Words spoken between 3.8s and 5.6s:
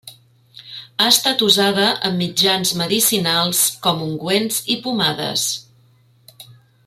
com ungüents i pomades.